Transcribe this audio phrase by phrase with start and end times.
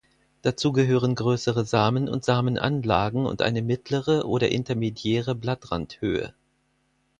[0.41, 6.33] Dazu gehören größere Samen und Samenanlagen und eine mittlere oder intermediäre Blattrandhöhe.